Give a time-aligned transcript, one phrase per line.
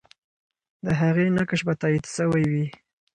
[0.85, 2.65] د هغې نقش به تایید سوی وي.